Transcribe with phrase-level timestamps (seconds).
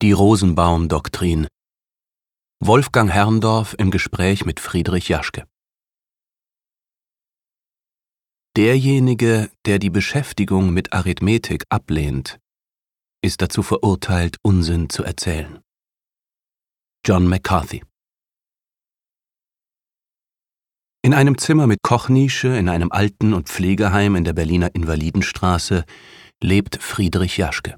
[0.00, 1.48] Die Rosenbaum-Doktrin.
[2.60, 5.44] Wolfgang Herrndorf im Gespräch mit Friedrich Jaschke.
[8.56, 12.38] Derjenige, der die Beschäftigung mit Arithmetik ablehnt,
[13.22, 15.58] ist dazu verurteilt, Unsinn zu erzählen.
[17.04, 17.82] John McCarthy
[21.02, 25.84] In einem Zimmer mit Kochnische in einem Alten- und Pflegeheim in der Berliner Invalidenstraße
[26.40, 27.76] lebt Friedrich Jaschke.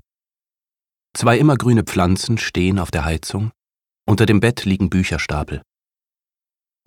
[1.17, 3.51] Zwei immergrüne Pflanzen stehen auf der Heizung,
[4.07, 5.63] unter dem Bett liegen Bücherstapel.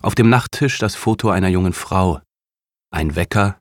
[0.02, 2.20] Auf dem Nachttisch das Foto einer jungen Frau,
[2.90, 3.58] ein Wecker,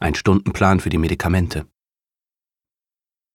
[0.00, 1.66] ein Stundenplan für die Medikamente.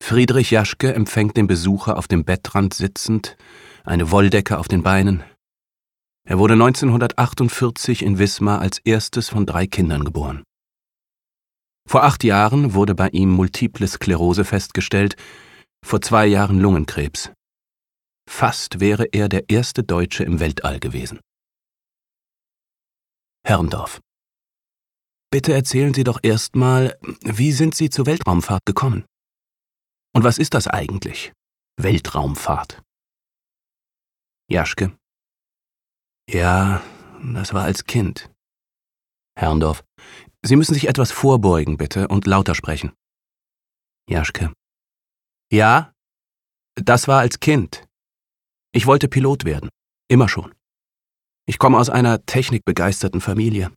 [0.04, 3.38] Friedrich Jaschke empfängt den Besucher auf dem Bettrand sitzend,
[3.84, 5.24] eine Wolldecke auf den Beinen.
[6.28, 10.44] Er wurde 1948 in Wismar als erstes von drei Kindern geboren.
[11.88, 15.16] Vor acht Jahren wurde bei ihm Multiple Sklerose festgestellt,
[15.86, 17.32] vor zwei Jahren Lungenkrebs.
[18.28, 21.20] Fast wäre er der erste Deutsche im Weltall gewesen.
[23.46, 24.02] Herrndorf.
[25.32, 29.06] Bitte erzählen Sie doch erstmal, wie sind Sie zur Weltraumfahrt gekommen?
[30.14, 31.34] Und was ist das eigentlich?
[31.78, 32.82] Weltraumfahrt.
[34.50, 34.98] Jaschke.
[36.28, 36.82] Ja,
[37.22, 38.32] das war als Kind.
[39.38, 39.84] Herrndorf.
[40.42, 42.94] Sie müssen sich etwas vorbeugen, bitte, und lauter sprechen.
[44.10, 44.52] Jaschke.
[45.52, 45.94] Ja,
[46.76, 47.86] das war als Kind.
[48.74, 49.70] Ich wollte Pilot werden.
[50.08, 50.54] Immer schon.
[51.48, 53.72] Ich komme aus einer technikbegeisterten Familie.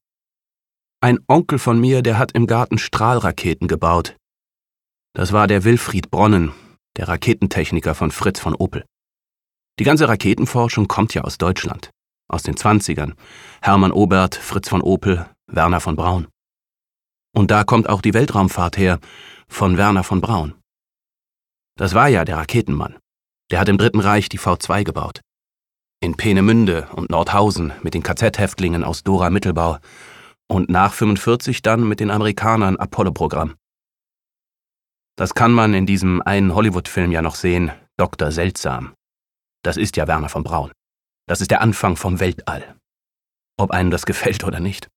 [1.00, 4.16] Ein Onkel von mir, der hat im Garten Strahlraketen gebaut.
[5.14, 6.52] Das war der Wilfried Bronnen,
[6.96, 8.84] der Raketentechniker von Fritz von Opel.
[9.78, 11.90] Die ganze Raketenforschung kommt ja aus Deutschland,
[12.28, 13.14] aus den Zwanzigern.
[13.62, 16.26] Hermann Obert, Fritz von Opel, Werner von Braun.
[17.32, 18.98] Und da kommt auch die Weltraumfahrt her,
[19.46, 20.54] von Werner von Braun.
[21.78, 22.98] Das war ja der Raketenmann.
[23.52, 25.20] Der hat im Dritten Reich die V2 gebaut.
[26.00, 29.78] In Peenemünde und Nordhausen mit den KZ-Häftlingen aus Dora Mittelbau
[30.48, 33.54] und nach 45 dann mit den Amerikanern Apollo-Programm.
[35.16, 38.32] Das kann man in diesem einen Hollywood-Film ja noch sehen, Dr.
[38.32, 38.94] Seltsam.
[39.62, 40.72] Das ist ja Werner von Braun.
[41.28, 42.74] Das ist der Anfang vom Weltall.
[43.56, 44.88] Ob einem das gefällt oder nicht.